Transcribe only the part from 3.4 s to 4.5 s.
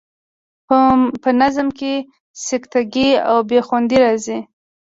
بې خوندي راځي.